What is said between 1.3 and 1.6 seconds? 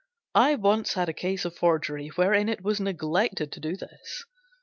of